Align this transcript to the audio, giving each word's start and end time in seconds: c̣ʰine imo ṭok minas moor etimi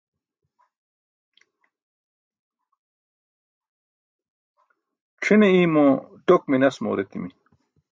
c̣ʰine 5.21 5.47
imo 5.61 5.85
ṭok 6.27 6.41
minas 6.49 6.75
moor 6.83 6.99
etimi 7.03 7.29